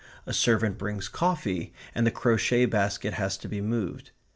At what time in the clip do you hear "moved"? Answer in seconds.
3.61-4.09